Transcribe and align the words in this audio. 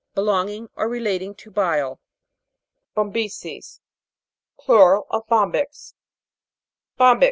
Belonging 0.15 0.67
or 0.75 0.89
relating 0.89 1.35
to 1.35 1.51
bile. 1.51 1.99
BOMBY'CES. 2.95 3.81
Plural 4.59 5.05
of 5.11 5.27
bombyx. 5.27 5.93
BO'MBYX. 6.99 7.19